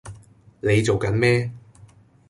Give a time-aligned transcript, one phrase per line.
[0.61, 1.51] 你做緊咩